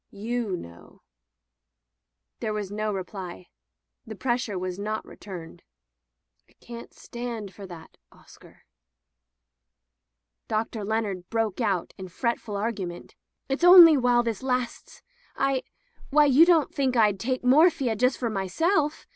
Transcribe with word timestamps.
''You 0.11 0.57
know/' 0.57 1.01
There 2.39 2.53
was 2.53 2.71
no 2.71 2.91
reply. 2.91 3.49
The 4.07 4.15
pressure 4.15 4.57
was 4.57 4.79
not 4.79 5.05
returned. 5.05 5.61
"I 6.49 6.53
can't 6.53 6.91
stand 6.91 7.53
for 7.53 7.67
that, 7.67 7.97
Oscar." 8.11 8.63
Dr. 10.47 10.83
Leonard 10.83 11.29
broke 11.29 11.61
out 11.61 11.93
in 11.99 12.07
fretful 12.07 12.55
argu 12.55 12.87
ment: 12.87 13.13
"It's 13.47 13.63
only 13.63 13.95
while 13.95 14.23
this 14.23 14.41
lasts. 14.41 15.03
I— 15.35 15.61
^why, 16.11 16.33
you 16.33 16.47
don't 16.47 16.73
think 16.73 16.95
Fd 16.95 17.19
take 17.19 17.43
morphia 17.43 17.95
just 17.95 18.17
for 18.17 18.31
my 18.31 18.47
self! 18.47 19.05